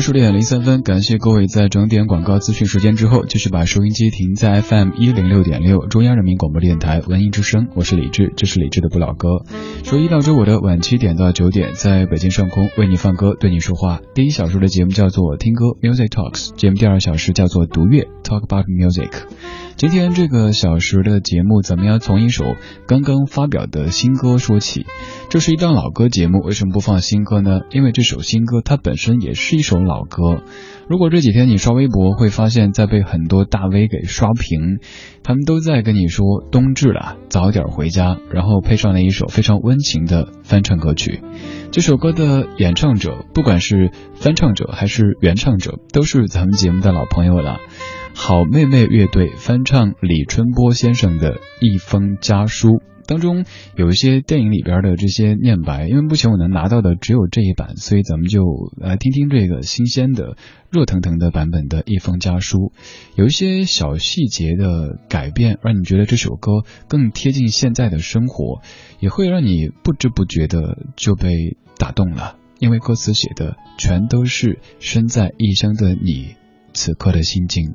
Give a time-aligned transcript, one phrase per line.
[0.00, 9.28] 十点零三分，感谢各位在整点广告资讯时间之后，继续把收音机停在 FM 一零六点六中央人民广播电台文艺之声，我是李志，这是李志的不老歌。
[9.82, 14.00] 周一到周五的晚七点到九点，在北京上空为你放歌，对你说话。
[14.14, 19.10] 第一小时的节目叫做听歌 Music Talks，节目第二小时叫做读乐 Talk About Music。
[19.80, 22.44] 今天这个小时的节目，咱们要从一首
[22.86, 24.84] 刚刚发表的新歌说起。
[25.30, 27.60] 这是一档老歌节目，为什么不放新歌呢？
[27.70, 30.42] 因为这首新歌它本身也是一首老歌。
[30.86, 34.80] 如果这几天你刷微博，会发现在被很多大 V 给刷屏，
[35.22, 41.22] 他们都在跟你说冬至了，早点回家，然后配上了一首非常温情的翻唱歌曲。
[41.70, 47.60] 这首歌的演唱者，不管是翻唱者还是原唱者，都是咱们节目的老朋友了。
[48.14, 53.44] 好妹妹乐队翻唱李春波先生的一封家书，当中
[53.74, 58.40] 有一些电影里边的这些念白，因为目前我能拿到的只有这一版，所以咱们就
[58.76, 60.36] 来听听这个新鲜的、
[60.70, 62.72] 热腾腾的版本的一封家书，
[63.16, 68.60] 有一些小细节的改变，让你觉得这首歌更贴近现在的生活，
[69.00, 76.36] 也会让你不知不觉的就被打动了，因为歌词写的全都是身在异乡的你
[76.74, 77.74] 此刻的心境。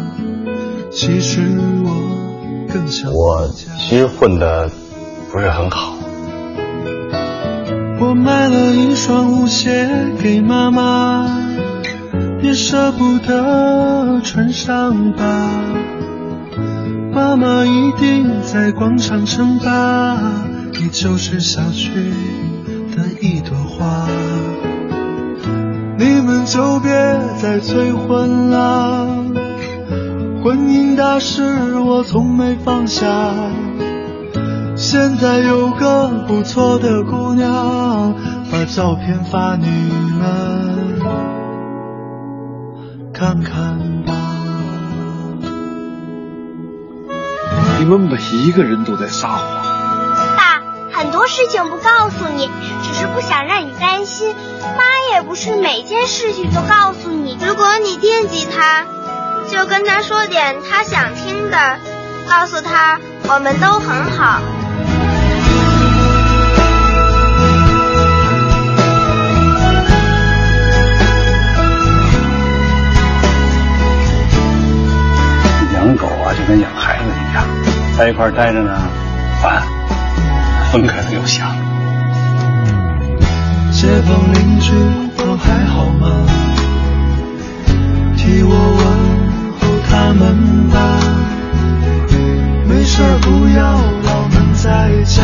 [0.93, 1.41] 其实
[1.85, 3.47] 我更想我
[3.79, 4.69] 其实混的
[5.31, 5.93] 不是很好。
[7.99, 9.87] 我买了一双舞鞋
[10.21, 11.27] 给妈妈，
[12.41, 15.49] 也舍不得穿上吧。
[17.13, 20.17] 妈妈一定在广场称霸，
[20.73, 21.89] 你就是小区
[22.95, 24.07] 的一朵花。
[25.97, 26.91] 你们就别
[27.41, 29.10] 再催婚了。
[30.43, 33.05] 婚姻大事我从没放下，
[34.75, 38.15] 现在有个不错的姑娘，
[38.51, 39.67] 把照片发你
[40.19, 40.99] 们
[43.13, 44.13] 看看吧。
[47.77, 49.39] 你们每一个人都在撒谎。
[50.35, 52.49] 爸，很多事情不告诉你，
[52.81, 54.33] 只是不想让你担心。
[54.61, 58.87] 妈也不是每件事情都告诉你，如果你惦记他。
[59.51, 61.57] 就跟他说点他想听的，
[62.25, 62.97] 告诉他
[63.27, 64.39] 我们都很好。
[75.73, 77.43] 养狗啊，就跟养孩子一样，
[77.97, 78.71] 在一块待着呢
[79.43, 79.61] 烦，
[80.71, 81.49] 分开了又想。
[83.73, 84.71] 街坊邻居
[85.17, 86.25] 都还好吗？
[88.15, 88.80] 替我问。
[89.91, 90.79] 他们吧，
[92.65, 93.61] 没事不要
[94.05, 95.21] 老闷在家，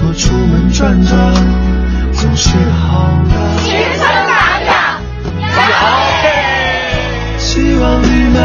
[0.00, 1.34] 多出门转转
[2.14, 3.34] 总是好的。
[3.62, 4.34] 青春榜
[4.64, 4.72] 样，
[5.36, 5.80] 你好！
[7.36, 8.38] 希望你们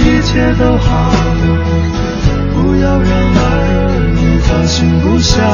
[0.00, 1.12] 一切都好，
[2.54, 3.42] 不要让儿
[4.16, 5.44] 女放心不下。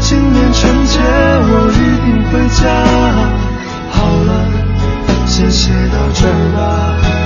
[0.00, 2.60] 今年春节我一定回家。
[3.90, 4.30] 好了，
[5.26, 7.21] 先写到这儿吧。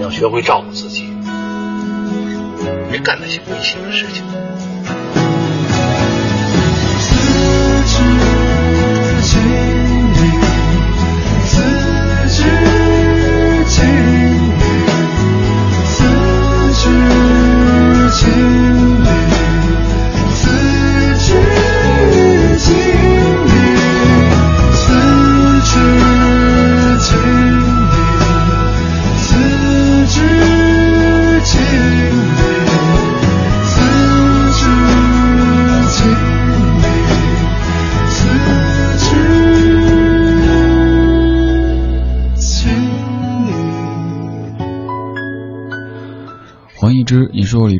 [0.00, 1.13] 要学会照顾自己。
[2.94, 4.73] 别干那些危险的事情。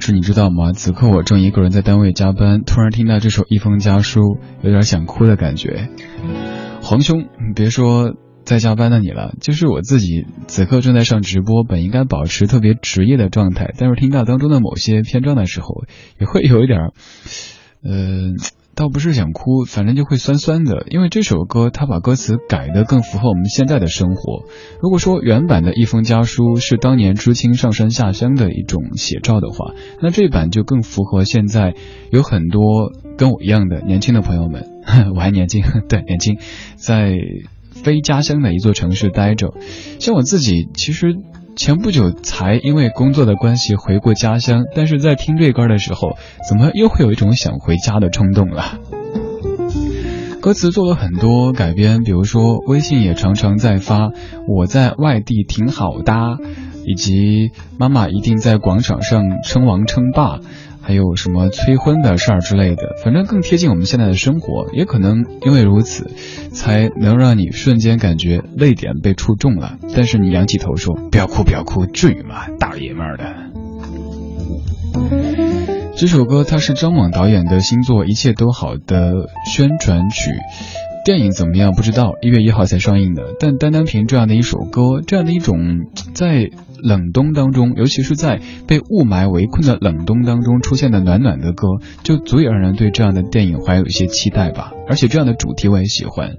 [0.05, 0.73] 你说李志，你知道吗？
[0.73, 4.21] 此刻我正一个人在单位加班，突然听到这首《一封家书》，
[4.63, 5.89] 有点想哭的感觉。
[6.83, 8.15] 皇兄，别说
[8.45, 15.85] 在加班的你了，就是我自己此刻正在上直播，本应该保持特别职业的状态，但是听到当中的某些篇章的时候，
[16.21, 16.79] 也会有一点，
[17.83, 18.37] 嗯。
[18.75, 24.45] 倒不是想哭，反正就会酸酸的，因为这首歌它把歌词改得更符合我们现在的生活。
[24.83, 31.75] 如果说原版的一封家书是当年知青上山下乡的一种写照的话，那这版就更符合现在
[32.11, 34.69] 有很多跟我一样的年轻的朋友们，
[35.15, 36.39] 我还年轻，对，年轻，
[36.77, 37.15] 在
[37.71, 39.55] 非家乡的一座城市待着，
[40.01, 41.17] 像我自己其实。
[41.57, 46.17] 前不久才因为工作的关系回过家乡，但是在听这歌的时候，
[46.49, 48.79] 怎么又会有一种想回家的冲动了？
[50.41, 54.11] 歌词做了很多改编，比如说微信也常常在发
[54.47, 56.39] “我在外地挺好的”，
[56.85, 60.41] 以及“妈妈一定在广场上称王称霸”。
[60.87, 66.11] 还有什么催婚的事儿之类的，反正更贴近我们现在的生活，也可能因为如此，
[66.53, 69.79] 才能让你瞬间感觉泪点被触中了。
[69.95, 72.49] 但是你仰起头说：“不要哭，不要哭，至于吗？
[72.61, 73.25] 大爷们儿的。”
[75.97, 80.33] 这首歌它是张猛导演的新作《一切都好》的宣传曲。
[81.05, 81.73] 电影怎么样？
[81.73, 83.35] 不知道，一月一号才上映的。
[83.41, 86.51] 但单单凭这样的一首歌，这样的一种在。
[86.83, 91.67] 冷冬当中，尤其是在被雾霾围困的冷冬当中出现的暖暖的歌，
[92.03, 94.73] 就足以让人对这样的电影怀有一些期待吧。
[94.89, 96.37] 而且这样的主题我也喜欢，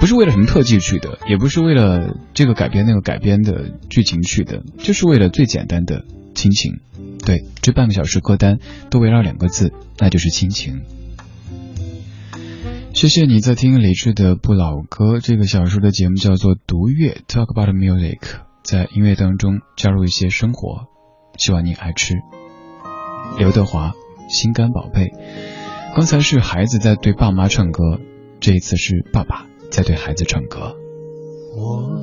[0.00, 6.04] 不是为了什么特技去的，也不是为了这个改编那个改编的剧情去的，就是为了最简单的
[6.34, 6.80] 亲情。
[7.24, 8.58] 对，这半个小时歌单
[8.90, 10.82] 都围绕两个字，那就是亲情。
[12.92, 18.53] 谢谢你在听李志的不老歌，这个小说的节目叫做读乐，Talk about music。
[18.64, 20.86] 在音乐当中加入一些生活，
[21.36, 22.14] 希望你爱吃。
[23.38, 23.92] 刘德华，
[24.30, 25.12] 心肝宝贝。
[25.94, 28.00] 刚才是孩子在对爸妈唱歌，
[28.40, 30.74] 这一次是爸爸在对孩子唱歌。
[31.58, 32.00] 我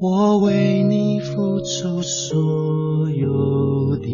[0.00, 4.08] 我为你付出所有的，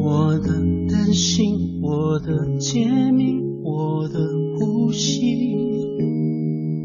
[0.00, 0.52] 我的
[0.88, 4.20] 担心，我的甜蜜，我的
[4.60, 5.44] 呼吸，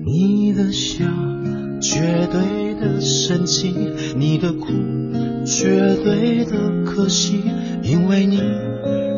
[0.03, 1.05] 你的笑。
[1.81, 4.67] 绝对的深情，你的苦，
[5.45, 7.41] 绝对的可惜，
[7.81, 8.41] 因为你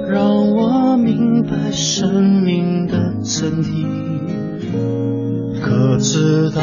[0.08, 3.86] 让我明白生命的真谛。
[5.60, 6.62] 可知道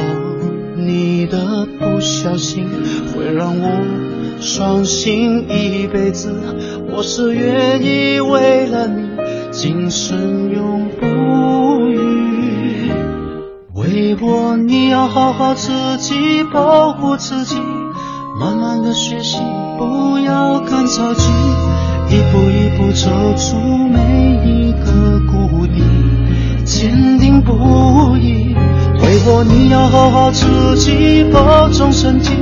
[0.76, 2.66] 你的不小心
[3.14, 6.30] 会让我伤心一辈子？
[6.90, 9.08] 我是愿意为了你，
[9.50, 12.17] 今生永不渝。
[13.98, 17.56] 为我，你要好好自己，保护自己，
[18.38, 19.38] 慢慢的学习，
[19.76, 21.28] 不要干着急，
[22.08, 23.56] 一步一步走出
[23.88, 23.98] 每
[24.44, 25.82] 一个谷底，
[26.64, 28.54] 坚定不移。
[29.02, 32.36] 为我，你要好好自己，保重身体，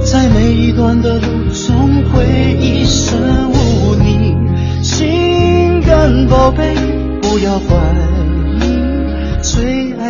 [0.00, 4.36] 在每一段的路，总会一生无你。
[4.80, 6.76] 心肝宝贝，
[7.20, 8.09] 不要怀。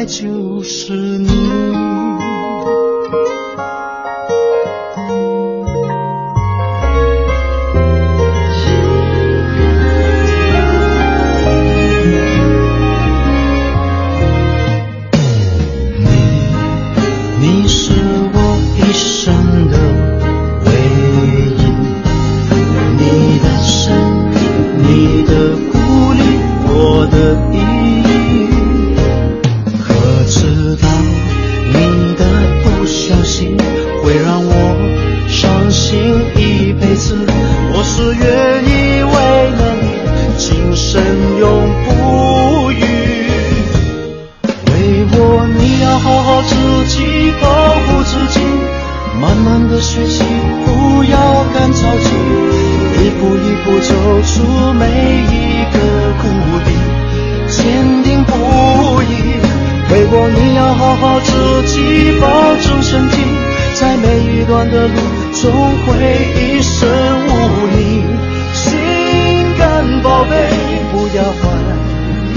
[0.00, 2.39] 爱就是你。
[64.50, 64.95] 短的路，
[65.33, 65.52] 总
[65.87, 65.88] 会
[66.35, 66.88] 一生
[67.28, 67.30] 无
[67.69, 68.02] 你。
[68.52, 68.66] 心
[69.57, 70.35] 肝宝贝，
[70.90, 71.38] 不要怀
[72.35, 72.37] 疑，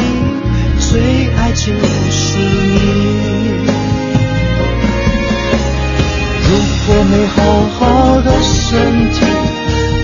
[0.79, 0.91] 最
[1.36, 1.74] 爱就
[2.12, 2.75] 是你。
[6.46, 6.50] 如
[6.86, 7.36] 果没好
[7.79, 7.82] 好
[8.22, 8.77] 的身
[9.10, 9.25] 体，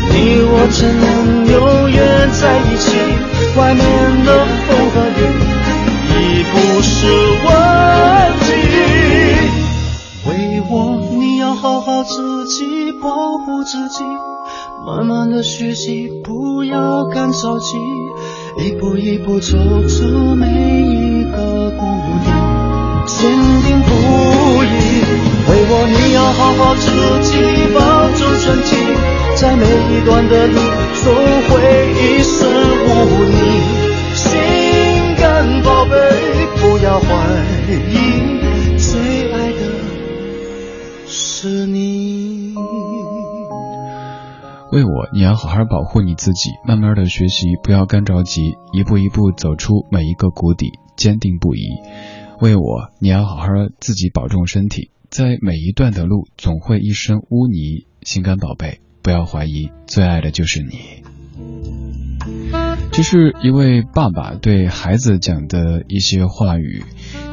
[0.09, 0.15] 你
[0.49, 1.05] 我怎能
[1.45, 1.55] 永
[1.91, 1.97] 远
[2.31, 2.87] 在一起？
[3.55, 3.85] 外面。
[15.59, 17.75] 学习，不要干着急，
[18.63, 19.57] 一步一步走
[19.89, 21.85] 出每一个谷
[22.23, 22.31] 底，
[23.05, 23.29] 坚
[23.63, 23.91] 定不
[24.63, 24.67] 移。
[25.49, 26.87] 为我，你要好好自
[27.27, 27.33] 己
[27.75, 27.77] 保
[28.15, 28.71] 重身体，
[29.35, 30.55] 在每一段的路，
[31.03, 31.13] 总
[31.49, 31.51] 会
[31.91, 32.47] 一丝
[32.87, 32.89] 无
[33.27, 33.35] 你。
[34.15, 34.39] 心
[35.17, 35.91] 肝宝贝，
[36.55, 37.05] 不要怀
[37.67, 38.47] 疑，
[44.71, 51.61] 为我，你要好好保护你自己，慢慢的学习，不要干着急，一步一步走出每一个谷底，坚定不移。
[52.39, 53.47] 为我，你要好好
[53.79, 61.03] 自己保重身体，在每一段的路总会一身污泥，心肝宝贝，不要怀疑，最爱的就是你。
[62.91, 66.83] 这是一位爸爸对孩子讲的一些话语。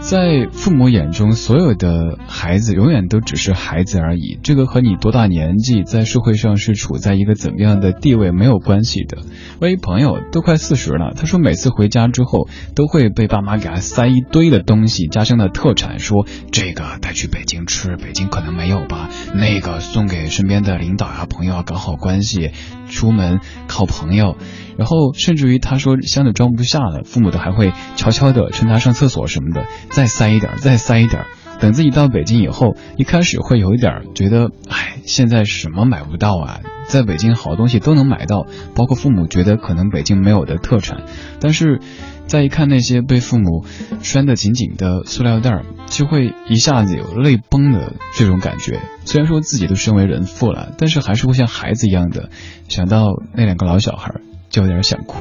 [0.08, 4.38] 在父母眼中，所有的孩子永远都只是孩子而已。
[4.40, 9.18] 这个和你多大年纪，在社会上是处在一个怎么样的地位没有关系的。
[9.60, 22.52] 我一朋友都快四十了，他说每次回家之后，都会被爸妈给他塞一堆的东西，家乡的特产，说这个带去北京吃，北京可能没有吧；那个送给身边的领导啊、朋友啊，搞好关系，
[22.88, 24.36] 出门靠朋友。
[24.76, 29.66] 然后甚至于他说箱子装不下了，父母都还会悄悄的趁他上厕所什么的。
[29.90, 31.24] 再塞一点，再塞一点。
[31.58, 36.60] 等自己到北京以后，一开始会有一点觉得，哎，现在什么买不到啊？
[36.86, 41.04] 在北京好东西都能买到，包括父母觉得可能北京没有的特产。
[41.40, 41.80] 但是，
[42.26, 43.64] 再一看那些被父母
[44.02, 48.80] 拴得紧紧的塑料袋儿，就会一下子有泪崩的这种感觉。
[49.04, 52.30] 虽然说自己都身为人父了，但是还是会像孩子一样的
[52.68, 54.14] 想到那两个老小孩，
[54.50, 55.20] 就有点想哭。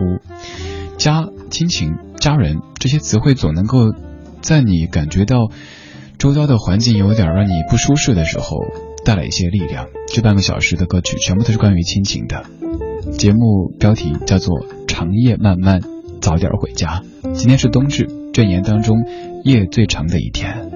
[0.98, 3.94] 家、亲情、家人这些词汇总能够。
[4.42, 5.50] 在你感觉到
[6.20, 8.58] 周遭的环境有点让你不舒适的时候，
[9.04, 9.88] 带来一些力量。
[10.08, 12.46] 这半个小时的歌曲全部都是关于亲情的。
[13.18, 15.82] 节目标题叫做《长夜漫漫，
[16.26, 17.04] 早点回家》。
[17.36, 18.98] 今天是冬至，这年当中
[19.44, 20.72] 夜最长的一天。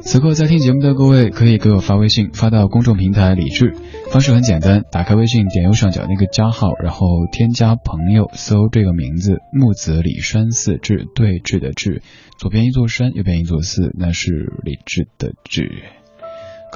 [0.00, 3.74] 此刻在听节目的各位，可以给我发微信，发到公众平台“李智”。
[4.12, 12.02] 方式很简单，打开微信，点右上角那个加号，然后添加朋友，搜这个名字“木子李山寺志”，对峙的志，
[12.38, 14.30] 左边一座山，右边一座寺，那是
[14.62, 15.82] 李智的智。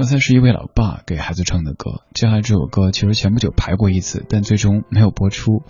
[0.01, 5.63] 刚才是一位老爸给孩子唱的歌，接下来这首歌其实前不久排过一次，但最终没有播出，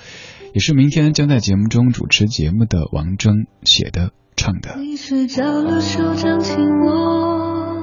[0.55, 4.77] 也是明天将在节目中主持节目的王铮写的唱的。
[4.79, 7.75] 你睡着了，手掌紧握。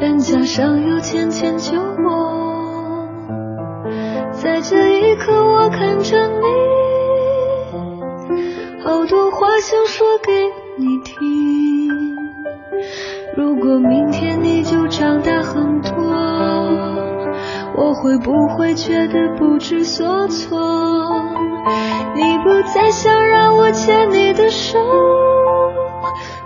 [0.00, 3.06] 脸颊上有浅浅酒窝，
[4.32, 6.42] 在这一刻我看着你，
[8.82, 10.32] 好多话想说给
[10.76, 11.67] 你听。
[13.36, 15.92] 如果明天你就长大很多，
[17.76, 20.58] 我会不会觉得不知所措？
[22.14, 24.78] 你不再想让我牵你的手。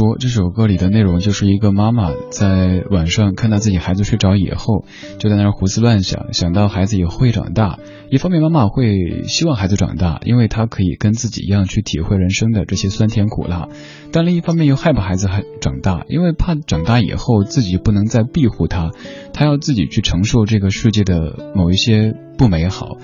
[0.00, 4.86] 说，这首歌里的内容就是一个妈妈在晚上看到自己孩子睡着以后，
[5.18, 7.78] 就在那儿胡思乱想，想到孩子以后会长大。
[8.08, 13.68] 一方面，妈妈会希望孩子长大，因为他可以跟自己一样去体会人生的这些酸甜苦辣；
[14.10, 18.92] 但另一方面又害怕孩子还长大，因为怕长大以后自己不能再庇护他，
[19.34, 22.96] 他要自己去承受这个世界的某一些不美好，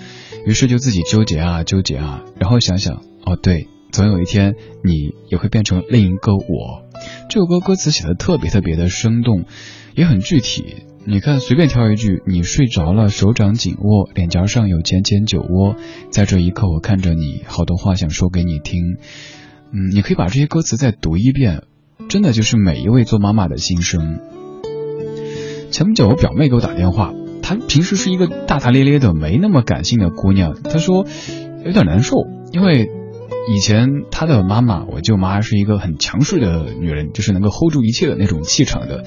[0.47, 3.69] 于是就自己纠结啊纠结啊，然后想想，哦对。
[3.97, 6.85] 总有一天，你也会变成另一个我。
[7.31, 9.45] 这首歌歌词写的特别特别的生动，
[9.95, 10.85] 也很具体。
[11.07, 15.77] 你看，随便挑一句：“你睡着了，手掌紧握，脸颊上有浅浅酒窝，
[16.11, 18.99] 在这一刻，我看着你，好多话想说给你听。”
[19.73, 21.63] 嗯，你可以把这些歌词再读一遍，
[22.11, 24.19] 真的就是每一位做妈妈的心声。
[25.71, 31.07] 前不久，我表妹给我打电话，她平时是一个大大咧咧的、没那么感性的姑娘，她说
[31.65, 32.15] 有点难受，
[32.53, 32.91] 因为。
[33.49, 39.05] 以前他的妈妈，我舅妈是一个很强势的女人，就是能够 hold 住一切的那种气场的。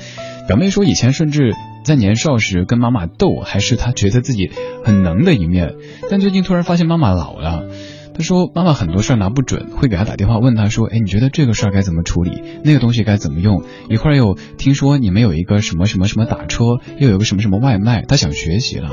[0.48, 4.50] 表妹说，以前甚至在年少时跟妈妈斗，还是她觉得自己
[4.86, 5.76] 很能的一面。
[6.10, 7.66] 但最近突然发现妈妈老了，
[8.14, 12.42] 她说妈妈很多事儿拿不准，会给她打电话问她说，哎，你觉得这个事儿该怎么处理？
[12.64, 13.64] 那个东西该怎么用？
[13.90, 16.64] 一会儿又听说你们有一个什么什么什么打车，
[16.98, 18.92] 又有个什么什么外卖，她想学习了。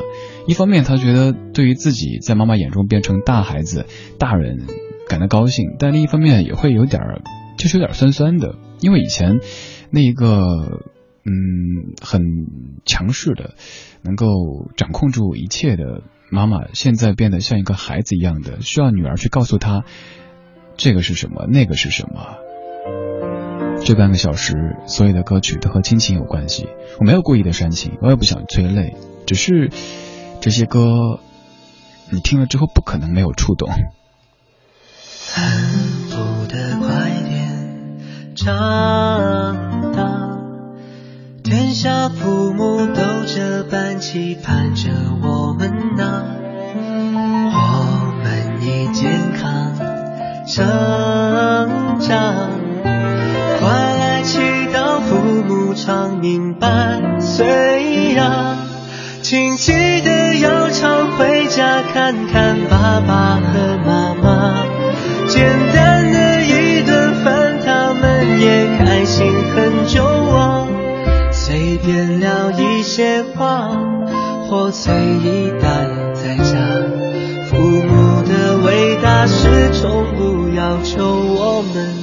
[0.48, 3.86] 一方面，她觉得对于自己在妈妈眼中变成大孩子、
[4.18, 4.66] 大人。
[5.08, 7.00] 感到高兴，但另一方面也会有点，
[7.56, 9.38] 就是有点酸酸的，因为以前
[9.90, 10.42] 那一个
[11.24, 12.22] 嗯很
[12.84, 13.54] 强势的，
[14.02, 14.26] 能够
[14.76, 19.84] 掌控住一切的妈妈，现在变得像一个孩子一样的，需要女儿去告诉她
[20.76, 22.36] 这个是什么，那个是什么。
[23.84, 26.66] 这半个小时，所有的歌曲都和亲情有关系，
[26.98, 29.70] 我没有故意的煽情，我也不想催泪，只是
[30.40, 31.20] 这些歌
[32.10, 33.68] 你听了之后不可能没有触动。
[35.36, 35.44] 恨
[36.08, 37.52] 不得快点
[38.34, 38.54] 长
[39.94, 40.00] 大，
[41.44, 44.88] 天下父母都这般期盼着
[45.20, 46.24] 我们呐。
[47.52, 47.58] 我
[48.24, 49.74] 们已健康
[50.46, 50.64] 成
[52.00, 52.48] 长，
[53.60, 53.68] 快
[53.98, 54.38] 来祈
[54.72, 58.56] 祷父母长命百岁呀！
[59.20, 64.05] 请记得要常回家看看爸爸和妈妈。
[65.46, 70.66] 简单的一顿饭，他们也开心很久啊。
[71.30, 73.70] 随便聊一些话，
[74.48, 75.68] 或随意待
[76.14, 76.56] 在家。
[77.48, 81.95] 父母的伟大，是从不要求我们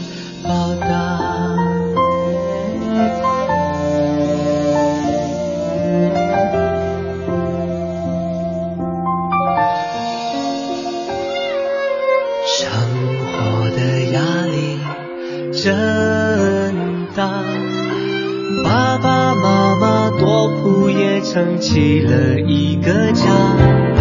[21.34, 23.93] 撑起了一个家。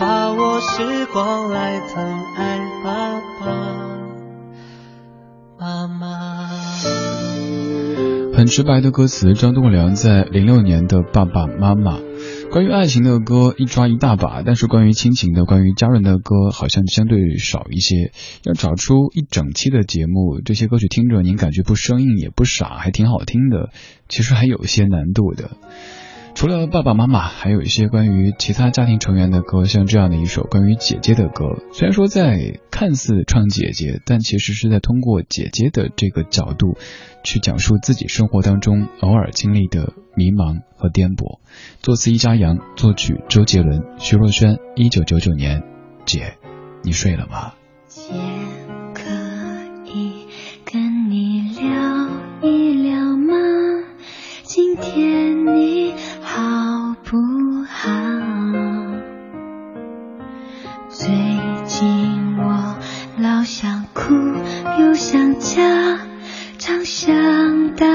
[0.00, 3.46] 把握时光来疼爱爸爸
[5.58, 6.48] 妈妈。
[8.34, 11.98] 很直白的歌词，张栋梁在零六年的《爸爸妈妈》。
[12.50, 18.10] 关于爱情的歌一抓一大把，但是关于亲情的、关于家人的歌好像相对少一些。
[18.44, 23.68] 要找出一整期的节目，这些歌曲听着您感觉不生硬也不傻，还挺好听的，
[24.08, 25.50] 其实还有些难度的。
[26.34, 31.44] 除了爸爸妈妈，还有一些关于其他家庭成员的歌，像这样的一首关于姐姐的歌。
[31.72, 36.78] 虽然说在看似唱姐姐，但其实是在通过姐姐的这个角度，
[37.24, 41.40] 去讲述自己生活当中偶尔经历的迷茫和颠簸。
[41.82, 44.58] 作词一家扬，作曲周杰伦、徐若瑄。
[44.76, 45.62] 一九九九年，
[46.06, 46.38] 姐，
[46.82, 47.52] 你睡了吗？
[47.86, 48.14] 姐，
[48.94, 49.02] 可
[49.84, 50.26] 以
[50.64, 53.34] 跟你聊一聊吗？
[54.44, 55.79] 今天你。
[65.40, 65.98] 家，
[66.58, 67.86] 常想到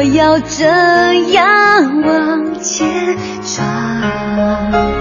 [0.00, 2.88] 我要这样往前
[3.44, 4.99] 闯。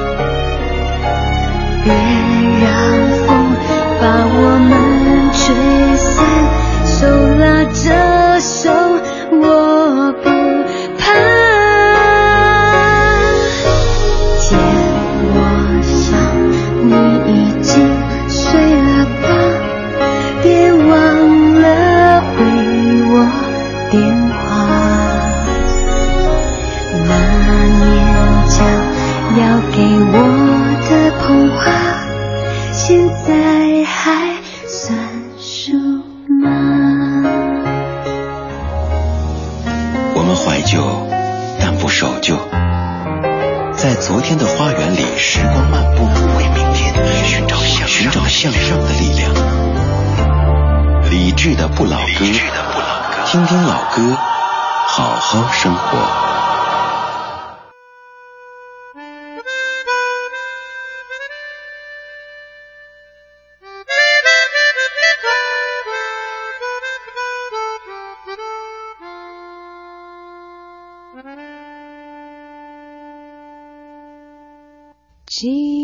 [75.29, 75.78] 寂寞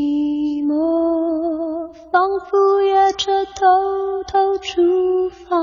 [2.15, 5.57] 仿佛夜车偷偷出发，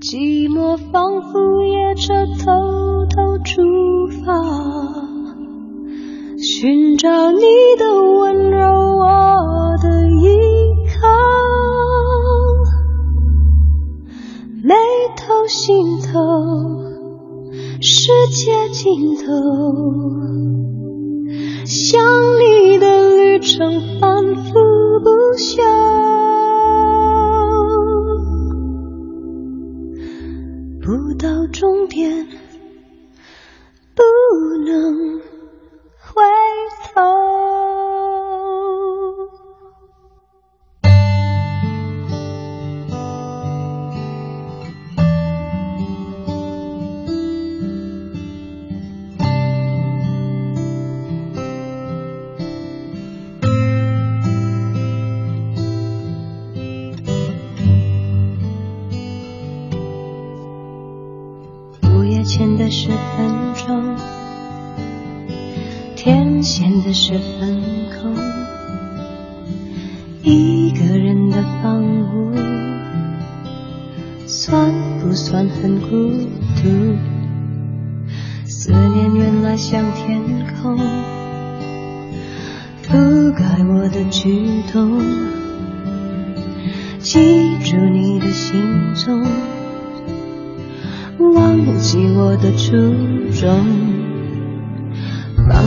[0.00, 3.60] 寂寞仿佛夜车偷偷出
[4.24, 4.32] 发，
[6.38, 7.42] 寻找你
[7.78, 10.38] 的温柔，我的依
[10.98, 11.06] 靠，
[14.64, 14.74] 眉
[15.18, 16.18] 头心头，
[17.82, 19.34] 世界尽头。
[21.66, 22.00] 想
[22.40, 22.61] 你。
[23.54, 24.52] 生反复
[25.00, 25.62] 不休，
[30.80, 32.21] 不到终点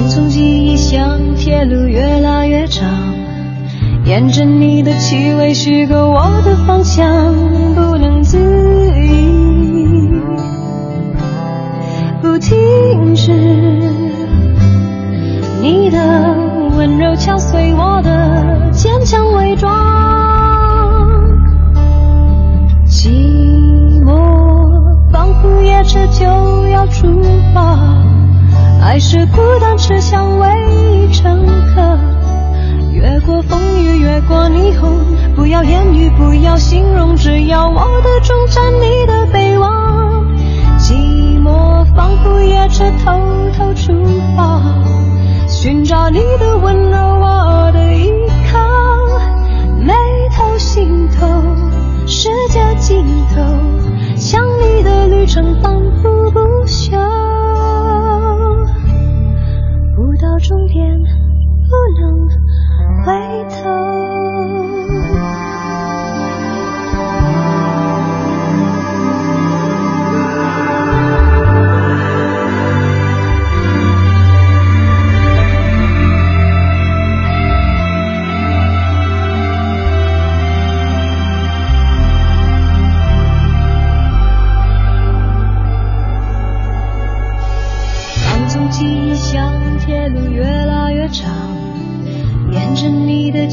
[0.08, 2.88] 从记忆像铁路越拉越长，
[4.06, 7.34] 沿着你的气味虚构我的方向，
[7.74, 8.38] 不能自
[9.02, 10.10] 已，
[12.22, 13.32] 不停止。
[15.62, 15.98] 你的
[16.78, 19.74] 温柔敲碎我的坚强伪装。
[22.86, 24.12] 寂寞
[25.12, 27.08] 仿佛夜车就要出
[27.54, 27.85] 发，
[28.86, 31.44] 爱是孤单车厢唯一乘
[31.74, 32.00] 客，
[32.92, 35.00] 越过风雨，越过霓虹，
[35.36, 40.24] 不要言语，不要形容，只要我的终站，你的北望。
[40.78, 43.20] 寂寞仿佛也是偷
[43.58, 43.92] 偷出
[44.38, 44.62] 发，
[45.48, 48.12] 寻找你的温柔，我的依
[48.54, 48.60] 靠，
[49.80, 49.94] 眉
[50.38, 51.28] 头心头，
[52.06, 53.04] 世界尽
[53.36, 53.42] 头。
[54.16, 56.40] 想你的旅程仿佛不
[60.48, 61.05] 终点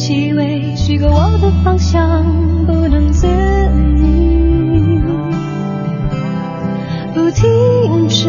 [0.05, 2.25] 气味虚构我的方向，
[2.67, 5.01] 不能自已，
[7.15, 8.29] 不停止。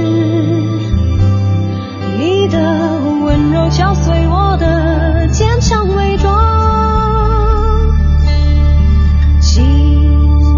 [2.19, 2.59] 你的
[3.23, 6.31] 温柔敲碎我的坚强伪装，
[9.41, 9.61] 寂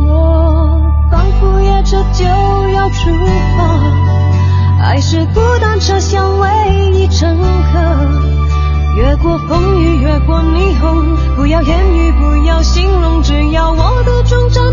[0.05, 2.25] 寞仿佛也这就
[2.73, 3.09] 要出
[3.55, 6.49] 发，爱是孤单车厢唯
[6.93, 7.37] 一乘
[7.71, 7.79] 客。
[8.97, 9.74] 越过风，
[10.25, 14.64] 过霓虹，不要言语，不要形容，只要我的终站，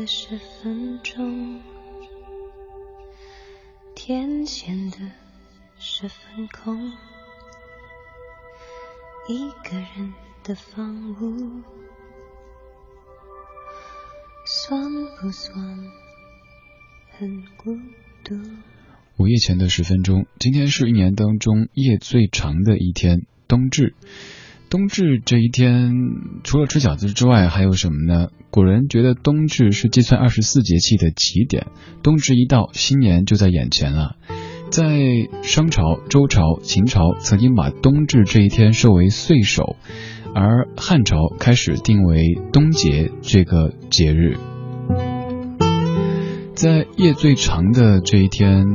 [0.00, 1.60] 的十分钟，
[3.94, 4.96] 天显得
[5.78, 6.90] 十分空，
[9.28, 11.62] 一个人的房屋，
[14.46, 15.76] 算不算
[17.18, 17.76] 很孤
[18.24, 18.40] 独？
[19.18, 23.94] 午夜前的十分钟，今天是一年当中夜最长的一天，冬至。
[24.70, 25.92] 冬至这一天，
[26.42, 28.30] 除了吃饺子之外，还有什么呢？
[28.50, 31.68] 古人觉得冬至是计算二十四节气的起点，
[32.02, 34.16] 冬至一到，新年就在眼前了。
[34.70, 35.00] 在
[35.42, 39.76] 商朝、周朝、秦朝，曾经把冬至这一天设为岁首，
[40.34, 44.36] 而汉朝开始定为冬节这个节日。
[46.54, 48.66] 在夜最长的这一天。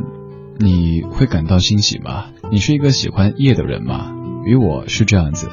[0.58, 2.28] 你会感到欣喜吗？
[2.50, 4.14] 你是一个喜欢夜的人吗？
[4.46, 5.50] 与我是这样子，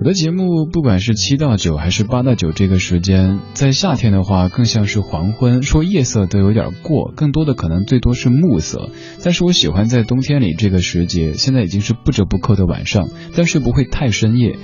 [0.00, 8.90] 我的节目不管是七到九还是八到九这个时间，在夏天的话更像是黄昏，说夜色都有点过，更多的可能最多是暮色。
[9.24, 14.56] 但是我喜欢在冬天里这个时节，现在已经是不折不扣的晚上，但是不会太深夜。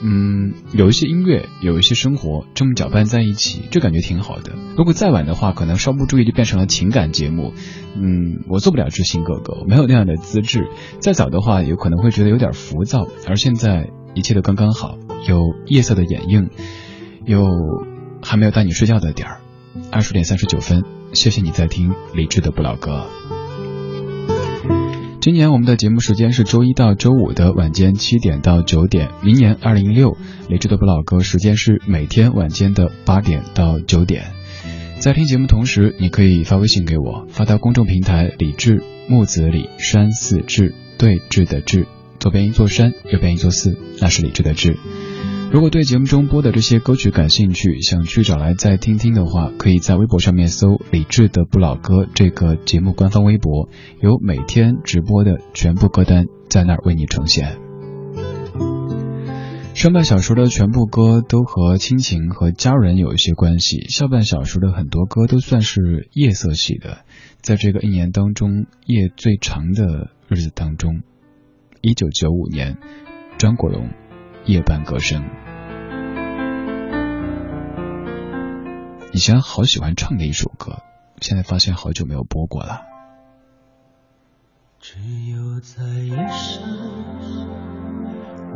[0.00, 4.52] 嗯，有一些音乐，有一些生活，这么搅拌在一起，这感觉挺好的。
[4.76, 7.52] 如果再晚的话，可能稍不注意就变成了情感节目。
[7.96, 10.68] 嗯，我做不了知心哥哥，我没有那样的资质。
[11.00, 13.08] 再早的话，有可能会觉得有点浮躁。
[13.26, 16.50] 而现在一切都刚刚好，有夜色的掩映，
[17.24, 17.46] 有
[18.22, 19.40] 还没有带你睡觉的点儿。
[19.92, 23.06] 二十点三十九分，谢谢你在听理智的不老歌。
[25.20, 30.16] 今年我们的节目时间是周一到周五的晚间七点到九点，明年二零一六
[30.48, 34.32] 理智的不老歌时间是每天晚间的八点到九点。
[35.00, 41.86] 在听节目同时，你可以发微信给我，发到公众平台“李智木子李山寺志对峙的志”，
[42.18, 44.76] 左边一座山，右边一座寺，那是李智的智。
[45.50, 53.70] 如果对节目中播的这些歌曲感兴趣，想去找来再听听的话，可以在微博上面搜“李志的不老歌”这个节目官方微博，
[54.02, 57.56] 有每天直播的全部歌单在那儿为你呈现。
[59.74, 67.04] 上半小时的全部歌都和亲情和家人有一些关系，下半小时的很多歌都算是夜色系的。
[67.40, 71.02] 在这个一年当中夜最长的日子当中，
[71.80, 72.76] 一九九五年，
[73.38, 73.88] 张国荣。
[74.44, 75.22] 夜半歌声，
[79.12, 80.78] 以前好喜欢唱的一首歌，
[81.20, 82.80] 现在发现好久没有播过了。
[84.80, 84.98] 只
[85.30, 86.64] 有在夜深，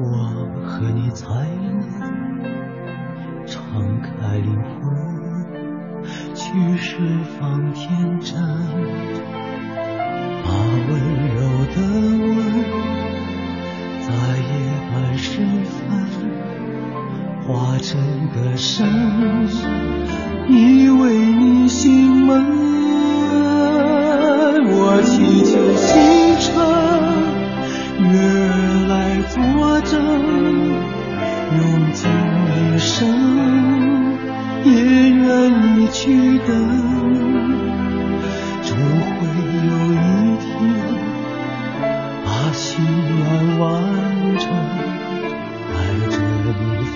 [0.00, 1.82] 我和你才能
[3.46, 6.02] 敞开灵魂，
[6.34, 6.96] 去释
[7.38, 8.40] 放天真，
[10.42, 10.50] 把
[10.88, 11.82] 温柔的
[12.86, 13.01] 吻。
[14.12, 14.44] 在夜
[14.92, 15.80] 半时分，
[17.46, 17.88] 化成
[18.34, 18.86] 歌声，
[20.48, 22.30] 依偎你心门。
[24.74, 25.90] 我祈求星
[26.40, 26.52] 辰，
[28.10, 28.12] 月
[28.50, 28.52] 儿
[28.90, 28.92] 来
[29.30, 29.34] 作
[29.80, 29.90] 证，
[31.56, 31.60] 用
[31.94, 32.00] 尽
[32.50, 33.00] 一生，
[34.64, 34.70] 也
[35.10, 35.24] 愿
[35.78, 36.02] 你去
[36.46, 36.50] 等。
[38.62, 38.70] 终
[39.16, 39.20] 会
[39.68, 39.96] 有一
[40.38, 40.52] 天，
[42.24, 43.91] 把心愿完。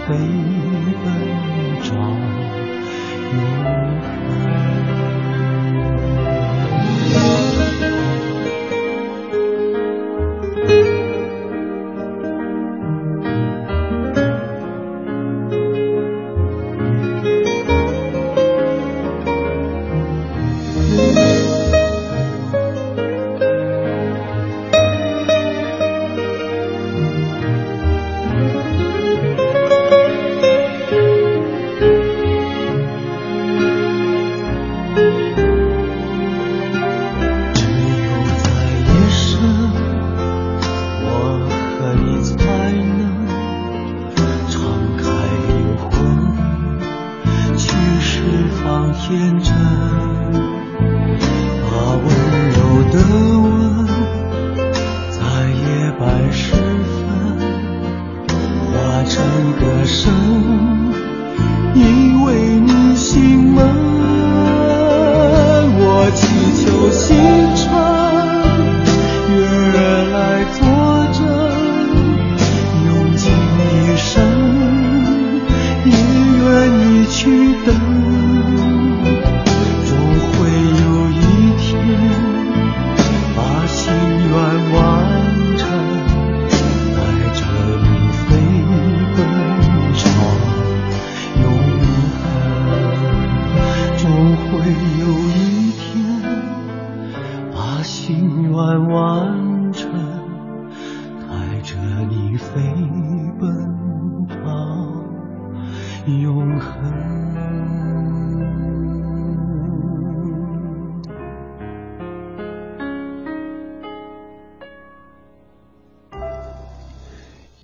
[0.07, 1.97] 飞奔找
[3.33, 4.06] 永。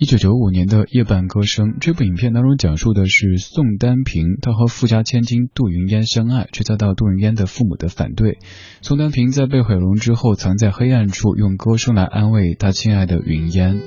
[0.03, 8.37] 一九九五年的《夜半歌声》这部影片当中讲述的是宋丹萍，她和富家千金杜云烟相爱，却遭到杜云烟的父母的反对。
[8.81, 13.79] 宋丹萍在被毁容之后，藏在黑暗处，用歌声来安慰她亲爱的云烟。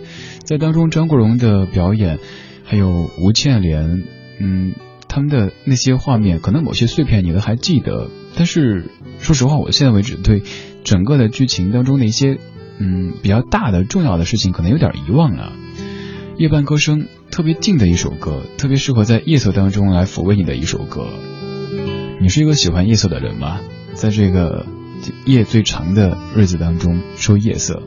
[0.43, 2.19] 在当中，张国荣的表演，
[2.65, 4.03] 还有吴倩莲，
[4.41, 4.73] 嗯，
[5.09, 8.87] 他们的那些画面，可能某些碎片你都还记得，但是
[9.19, 10.43] 说实话，我现在为止对
[10.83, 12.39] 整个的剧情当中的一些，
[12.79, 15.53] 嗯，比较大的重要的事情，可能有点遗忘了。
[16.39, 17.09] 夜半歌声。
[17.31, 21.07] 特别静的一首歌，特别适合在夜色当中来抚慰你的一首歌。
[22.19, 23.61] 你是一个喜欢夜色的人吗？
[23.93, 24.65] 在这个
[25.27, 27.83] 夜最长的日子当中说夜色。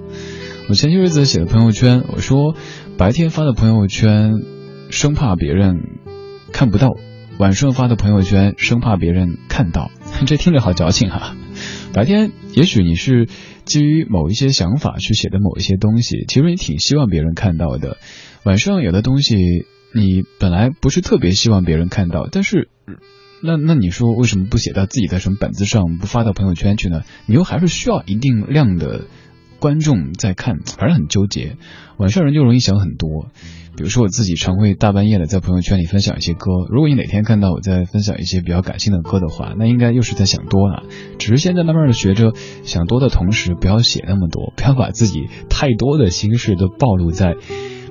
[0.67, 2.53] 我前些日子写的朋友圈，我说
[2.95, 4.33] 白天发的朋友圈
[4.91, 5.99] 生怕别人
[6.51, 6.89] 看不到，
[7.39, 9.89] 晚上发的朋友圈生怕别人看到。
[10.27, 11.35] 这听着好矫情哈。
[11.93, 13.27] 白天也许你是
[13.65, 17.97] 基于某一些想法去写的某一些东西，其实你挺希望别人看到的。
[18.43, 19.35] 晚上有的东西
[19.93, 22.69] 你本来不是特别希望别人看到，但是
[23.41, 27.01] 那那你说为什么不写到自己的什么本子上，不发到朋友圈去呢？
[27.25, 29.05] 你又还是需要一定量的
[29.59, 31.57] 观众在看，反正很纠结。
[31.97, 33.27] 晚上人就容易想很多。
[33.75, 40.83] 比如说我自己常会大半夜的在朋友圈里分享一些歌，如果你哪天看到我在分享一些比较感性的歌的话，那应该又是在想多了。
[41.17, 42.33] 只是现在慢慢的学着
[42.63, 47.35] 想多的同时，不要写那么多，不要把自己太多的心事都暴露在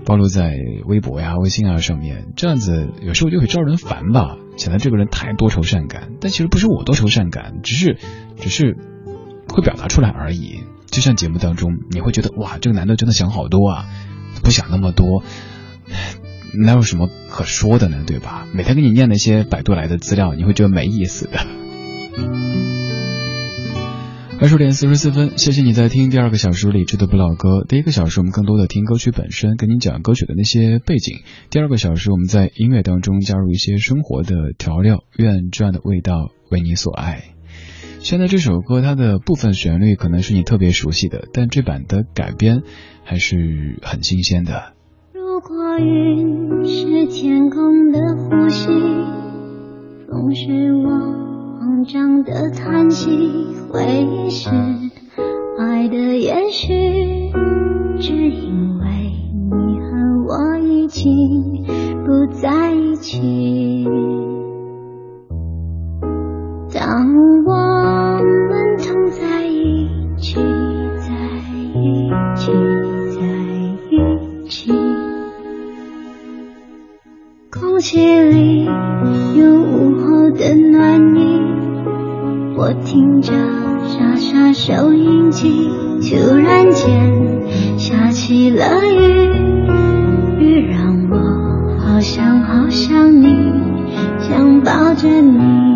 [0.05, 0.55] 暴露在
[0.87, 6.11] 微博呀、微信啊上面，这样子有时候就会招人烦吧，显得这个人太多愁善感。
[6.21, 7.97] 但其实不是我多愁善感，只是
[8.37, 8.77] 只是
[9.49, 10.61] 会表达出来而已。
[10.91, 13.87] 就像节目当中，你会觉得哇，这个男的真的想好多啊，
[14.43, 15.23] 不想那么多。
[16.65, 18.05] 哪有什么可说的呢？
[18.07, 18.47] 对吧？
[18.55, 21.39] 每天给你念那些百度来的资料，你会觉得没意思的。
[24.41, 27.65] 二十点四十四分，谢谢你在听第二个小时里知的不老歌。
[27.69, 31.19] 第一个小时我们更多的听歌曲本身，跟你讲歌曲的那些背景。
[31.51, 37.38] 第二个小时我们在音乐当中加入一些生活的调料，愿这样的味道为你所爱。
[38.01, 42.63] 现在这首歌它的部分旋律可能是你特别熟悉的，但这版的改编
[43.05, 44.73] 还是很新鲜的。
[45.13, 48.67] 如果云是天空的呼吸，
[50.09, 50.89] 风是我
[51.59, 53.11] 慌张的叹息，
[53.71, 54.49] 回忆是
[55.59, 56.73] 爱的延续，
[58.01, 59.13] 只因为
[59.51, 59.91] 你和
[60.27, 61.65] 我已经
[62.07, 64.38] 不在一起。
[66.79, 66.87] 当
[67.45, 71.11] 我们同在一起，在
[71.75, 72.53] 一起，
[73.17, 73.21] 在
[73.91, 74.73] 一起。
[77.51, 81.41] 空气里有午后的暖意，
[82.57, 83.33] 我听着
[83.89, 85.69] 沙沙收音机，
[86.01, 91.17] 突然间下起了雨，雨让我
[91.81, 93.27] 好想好想你，
[94.21, 95.68] 想抱着你。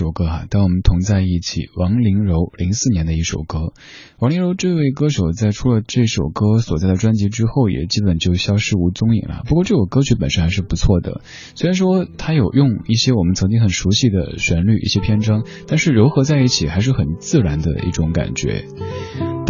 [0.00, 0.46] 首歌哈。
[0.48, 3.74] 当我们同在一起，王麟柔零四年的一首歌。
[4.18, 9.42] 王麟柔这位歌手在出了这首歌所在的专辑之后，也基本就消失无踪影了。
[9.46, 11.20] 不过这首歌曲本身还是不错的，
[11.54, 18.64] 虽然说他有用一些我们曾经很熟悉的旋律、一些篇章，但是糅合在一起还是很自然的一种感觉。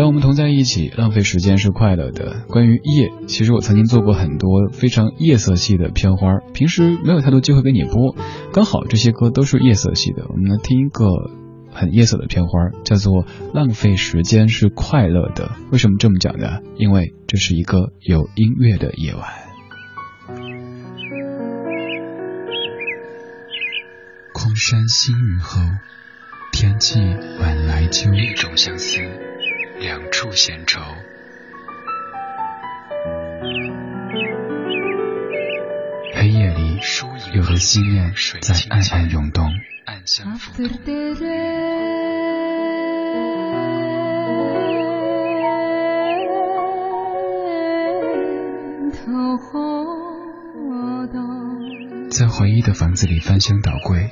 [0.01, 2.47] 当我们同在一起，浪费时间是快乐的。
[2.49, 8.17] 关于夜，其实我曾经做过很多非常夜色系的片花，平时没有太多机会给你播，
[8.51, 10.25] 刚好这些歌都是夜色系的。
[10.31, 11.05] 我们来听一个
[11.71, 15.49] 很夜色的片花，叫做《浪费时间是快乐的》。
[15.71, 16.61] 为什么这么讲呢？
[16.79, 19.23] 因为这是一个有音乐的夜晚。
[24.33, 25.61] 空山新雨后，
[26.53, 26.99] 天气
[27.39, 28.99] 晚来秋，一种相思。
[29.81, 30.79] 两处闲愁，
[36.15, 36.79] 黑夜里
[37.33, 38.13] 有个思念
[38.43, 39.47] 在暗暗涌动，
[39.87, 41.17] 暗香浮动。
[52.11, 54.11] 在回忆的房子里翻箱倒柜，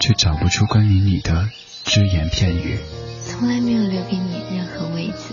[0.00, 1.48] 却找不出关于你的
[1.82, 2.78] 只言片语。
[3.40, 5.32] 从来没有留给你任何位置，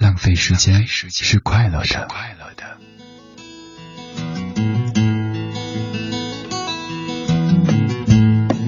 [0.00, 1.82] 浪费时间是快乐
[2.54, 2.78] 的。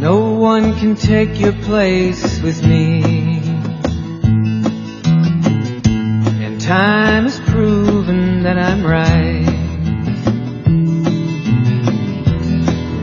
[0.00, 3.02] No one can take your place with me.
[6.40, 9.44] And time has proven that I'm right.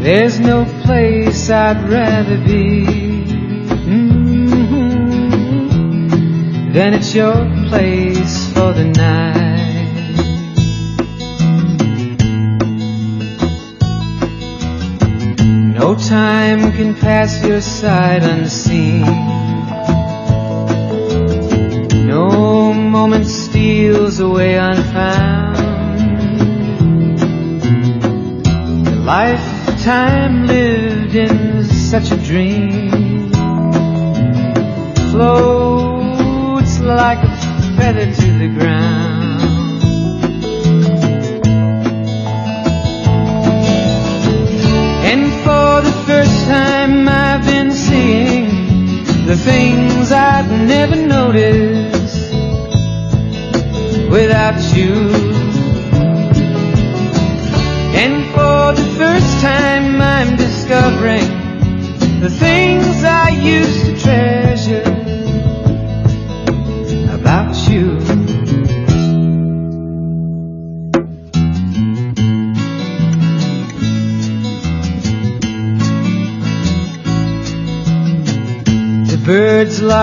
[0.02, 3.06] There's no place I'd rather be.
[6.76, 7.34] then it's your
[7.70, 8.09] place
[8.73, 9.41] the night.
[15.75, 19.03] No time can pass your side unseen.
[22.07, 25.57] No moment steals away unfound.
[28.89, 33.31] A lifetime lived in such a dream
[35.11, 38.13] flows like a feather
[49.31, 52.33] the things I've never noticed
[54.11, 54.93] without you.
[57.95, 61.40] And for the first time, I'm discovering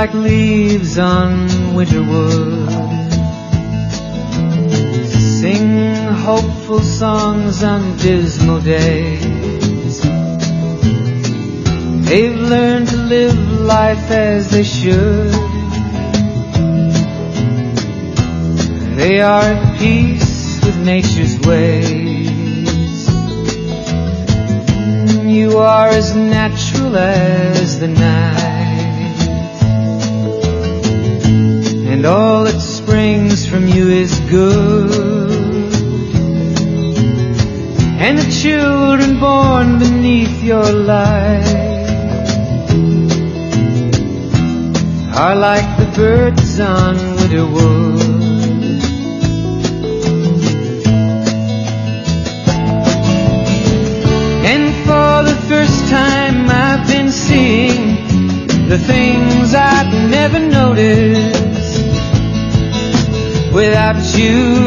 [0.07, 2.69] like leaves on winter wood
[5.09, 10.01] sing hopeful songs on dismal days.
[12.09, 15.31] They've learned to live life as they should.
[18.95, 22.29] They are at peace with nature's ways.
[25.25, 28.36] You are as natural as the night.
[32.07, 35.73] All that springs from you is good.
[37.99, 41.43] And the children born beneath your light
[45.15, 47.97] are like the birds on winter wood.
[55.47, 57.95] first time I've been seeing
[58.67, 59.26] the things
[64.17, 64.66] you.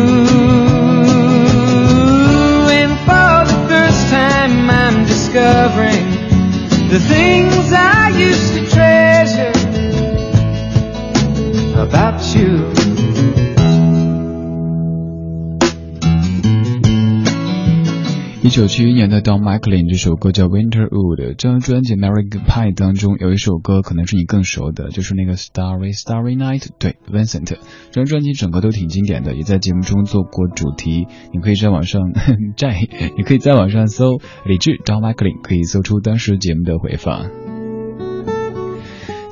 [18.42, 27.44] 一九七一年的 Don McLean 这首歌叫 Winterwood，这张专辑 American Pie 当中有一首歌可能是你更熟的，就是那个 Starry Starry Night，对，Vincent。
[27.44, 27.56] 这
[27.92, 31.06] 张专辑整个都挺经典的，也在节目中做过主题。
[31.34, 32.00] 你可以在网上
[32.56, 32.80] 在，
[33.18, 37.26] 你可以在网上搜李志 Don McLean，可以搜出当时节目的回放。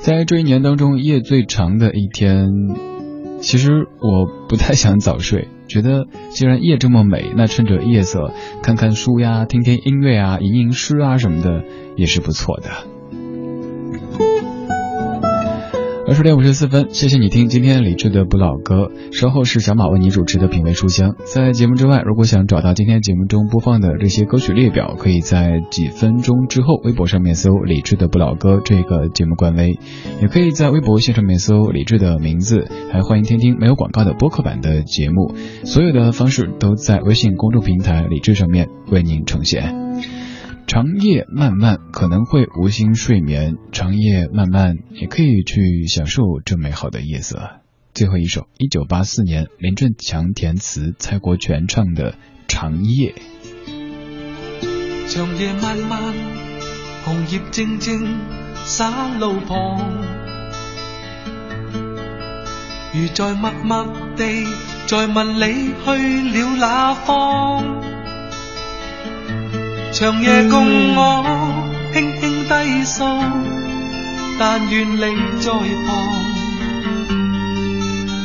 [0.01, 2.47] 在这一年当中，夜最长的一天，
[3.41, 5.47] 其实我不太想早睡。
[5.69, 11.63] 觉得既然夜这么美，那趁着夜色看看书呀，听听音乐啊，吟吟诗啊什么的
[11.95, 12.98] 也是不错的。
[16.09, 18.89] 二十点五十四分，谢谢你听今天李志的不老歌。
[19.11, 21.13] 稍后是小马为你主持的品味书香。
[21.23, 29.77] 在节目之外，如果想找到今天节目中播放的这些歌曲列表，可以在几分钟之后微博上面搜李志的不老歌这个节目官微，
[30.19, 35.35] 也可以在微博线上面搜李志的名字，还欢迎听听没有广告的播客版的节目。
[35.63, 39.75] 所有的方式都在微信公众平台李志上面为您呈现。
[40.69, 47.41] 长夜漫漫可能会无心睡眠，长夜漫漫也可以去享受这美好的夜色。
[47.95, 52.11] 最后一首，一九八四年林振强填词，蔡国权唱的
[52.47, 53.15] 《长夜》。
[55.11, 56.13] 长夜漫漫，
[57.03, 58.19] 红叶静静
[58.63, 59.81] 洒路旁，
[62.93, 64.45] 如在默默地
[64.85, 67.98] 在问你去了哪方。
[69.91, 71.25] 长夜共我
[71.91, 73.03] 轻轻低诉，
[74.37, 75.01] 但愿你
[75.41, 75.59] 在旁。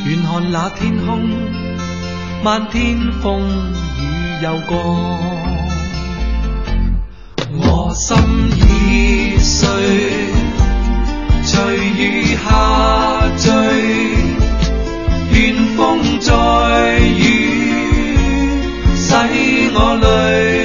[0.05, 1.27] 远看那天空，
[2.43, 3.41] 漫天风
[3.99, 4.01] 雨
[4.43, 4.71] 又降。
[7.57, 8.15] 我心
[8.55, 9.67] 已碎，
[11.43, 12.43] 随雨下
[13.37, 13.51] 坠，
[15.31, 16.31] 愿风再
[16.99, 17.23] 雨，
[18.95, 19.13] 洗
[19.73, 20.64] 我泪。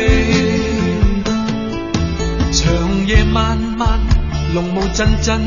[3.33, 4.01] 漫漫，
[4.53, 5.41] 浓雾阵阵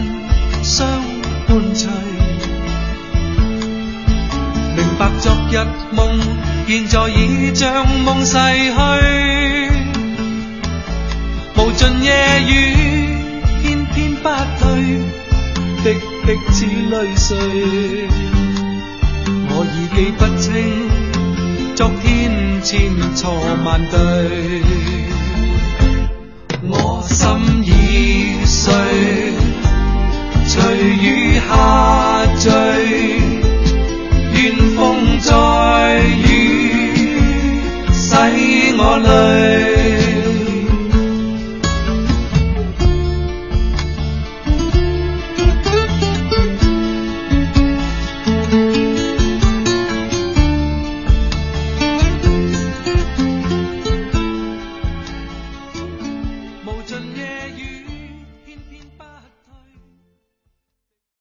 [0.62, 0.88] 相
[1.48, 1.90] 伴随。
[4.76, 5.58] 明白昨日
[5.92, 6.18] 梦，
[6.66, 8.74] 现在已像梦逝去。
[11.58, 13.18] 无尽夜雨，
[13.62, 14.30] 偏偏不
[14.60, 15.02] 退，
[15.84, 17.38] 滴滴似泪水。
[19.50, 20.52] 我已记不清，
[21.76, 23.34] 昨天千错
[23.66, 25.03] 万对。
[27.14, 28.74] 心已碎，
[30.46, 30.62] 随
[31.00, 32.52] 雨下坠，
[34.34, 34.42] 怨
[34.76, 35.32] 风再
[36.28, 36.92] 雨，
[37.94, 38.16] 使
[38.80, 39.53] 我泪。